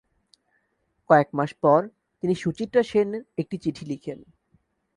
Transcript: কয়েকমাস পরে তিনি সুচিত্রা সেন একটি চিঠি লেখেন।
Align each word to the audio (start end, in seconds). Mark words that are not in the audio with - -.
কয়েকমাস 1.09 1.51
পরে 1.63 1.87
তিনি 2.23 2.33
সুচিত্রা 2.35 2.81
সেন 2.83 3.09
একটি 3.37 3.55
চিঠি 3.57 3.83
লেখেন। 3.85 4.19